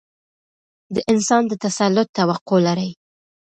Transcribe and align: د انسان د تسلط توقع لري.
د 0.95 0.97
انسان 1.11 1.43
د 1.47 1.53
تسلط 1.63 2.07
توقع 2.17 2.57
لري. 2.67 2.91